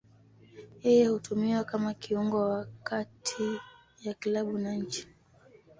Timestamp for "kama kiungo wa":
1.63-2.67